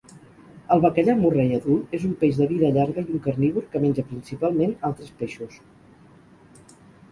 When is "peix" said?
2.23-2.39